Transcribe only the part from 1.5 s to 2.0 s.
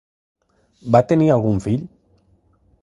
fill?